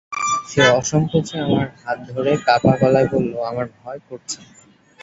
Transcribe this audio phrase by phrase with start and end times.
[0.49, 4.39] সে অসংকোচে আমার হাত ধরে কাপা গলায় বলল, আমার ভয় করছে।